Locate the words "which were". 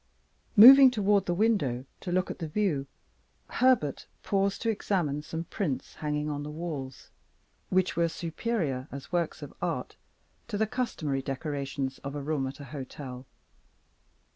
7.69-8.09